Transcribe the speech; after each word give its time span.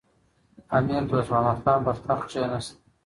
امیر 0.77 1.01
دوست 1.03 1.31
محمد 1.31 1.57
خان 1.65 1.79
پر 1.85 1.93
تخت 2.07 2.23
کښېناست. 2.29 2.71